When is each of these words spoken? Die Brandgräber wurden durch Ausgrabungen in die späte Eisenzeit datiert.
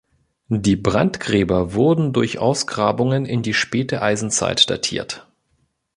Die 0.47 0.77
Brandgräber 0.77 1.75
wurden 1.75 2.11
durch 2.11 2.39
Ausgrabungen 2.39 3.27
in 3.27 3.43
die 3.43 3.53
späte 3.53 4.01
Eisenzeit 4.01 4.67
datiert. 4.67 5.27